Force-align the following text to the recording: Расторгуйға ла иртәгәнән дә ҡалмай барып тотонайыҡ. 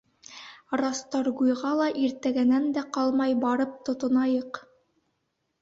Расторгуйға 0.79 1.73
ла 1.81 1.89
иртәгәнән 2.05 2.65
дә 2.79 2.85
ҡалмай 2.97 3.39
барып 3.47 3.77
тотонайыҡ. 3.91 4.65